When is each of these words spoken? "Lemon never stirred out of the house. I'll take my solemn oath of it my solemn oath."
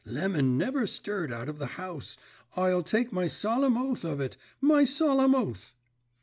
"Lemon 0.03 0.57
never 0.57 0.87
stirred 0.87 1.31
out 1.31 1.47
of 1.47 1.59
the 1.59 1.67
house. 1.77 2.17
I'll 2.55 2.81
take 2.81 3.11
my 3.13 3.27
solemn 3.27 3.77
oath 3.77 4.03
of 4.03 4.19
it 4.19 4.35
my 4.59 4.83
solemn 4.83 5.35
oath." 5.35 5.75